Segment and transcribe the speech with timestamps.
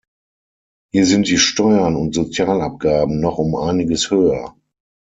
[0.91, 4.55] Hier sind die Steuern und Sozialabgaben noch um einiges höher.